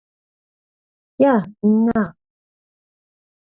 [1.19, 1.43] やあ！
[1.61, 2.15] みんな